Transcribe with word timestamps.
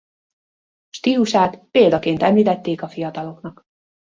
Stílusát 0.89 1.63
példaként 1.71 2.21
említették 2.23 2.81
a 2.81 2.87
fiataloknak. 2.89 3.61